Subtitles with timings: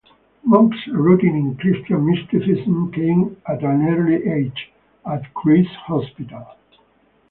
[0.43, 4.71] Monk's rooting in Christian mysticism came at an early age,
[5.05, 6.47] at Christ's Hospital.